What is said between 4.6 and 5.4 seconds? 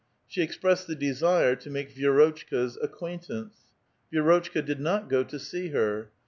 did not go to